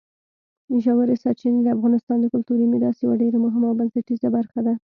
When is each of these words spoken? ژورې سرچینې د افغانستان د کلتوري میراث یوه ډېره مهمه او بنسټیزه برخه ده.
ژورې 0.83 1.15
سرچینې 1.23 1.59
د 1.63 1.67
افغانستان 1.75 2.17
د 2.21 2.25
کلتوري 2.33 2.65
میراث 2.71 2.97
یوه 3.01 3.15
ډېره 3.21 3.37
مهمه 3.45 3.67
او 3.69 3.77
بنسټیزه 3.79 4.29
برخه 4.37 4.59
ده. 4.65 4.73